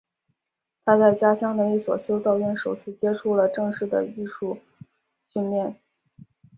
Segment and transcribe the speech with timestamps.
[0.83, 4.57] 他在家乡的一所修道院首次接触了正式的艺术
[5.27, 5.79] 训练。